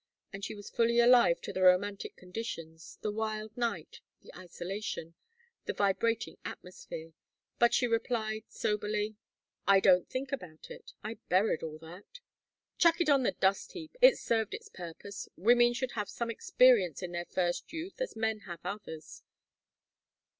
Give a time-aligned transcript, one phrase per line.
[0.33, 5.13] And she was fully alive to the romantic conditions, the wild night, the isolation,
[5.65, 7.13] the vibrating atmosphere.
[7.59, 9.15] But she replied, soberly:
[9.67, 10.93] "I don't think about it.
[11.03, 12.19] I buried all that"
[12.79, 13.95] "Chuck it on the dust heap!
[14.01, 18.15] It served its purpose: women should have some such experience in their first youth as
[18.15, 19.21] men have others.